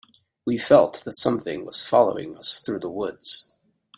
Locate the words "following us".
1.85-2.57